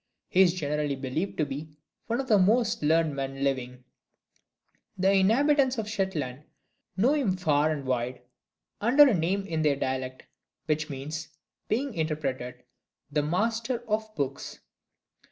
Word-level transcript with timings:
He 0.29 0.41
is 0.41 0.55
generally 0.55 0.95
believed 0.95 1.37
to 1.37 1.45
be 1.45 1.77
one 2.07 2.19
of 2.19 2.27
the 2.27 2.39
most 2.39 2.81
learned 2.81 3.15
men 3.15 3.43
living. 3.43 3.83
The 4.97 5.11
inhabitants 5.13 5.77
of 5.77 5.87
Shetland 5.87 6.41
know 6.97 7.13
him 7.13 7.37
far 7.37 7.69
and 7.71 7.85
wide, 7.85 8.23
under 8.79 9.07
a 9.07 9.13
name 9.13 9.45
in 9.45 9.61
their 9.61 9.75
dialect 9.75 10.23
which 10.65 10.89
means, 10.89 11.27
being 11.67 11.93
interpreted, 11.93 12.63
"The 13.11 13.21
Master 13.21 13.83
of 13.87 14.09
Books." 14.15 14.61